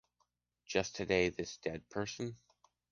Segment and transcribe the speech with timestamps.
[0.65, 2.35] Just today this dead person!